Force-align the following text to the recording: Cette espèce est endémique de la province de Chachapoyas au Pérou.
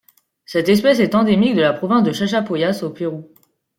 Cette 0.47 0.67
espèce 0.69 0.99
est 0.99 1.13
endémique 1.13 1.53
de 1.53 1.61
la 1.61 1.73
province 1.73 2.01
de 2.03 2.11
Chachapoyas 2.11 2.79
au 2.81 2.89
Pérou. 2.89 3.31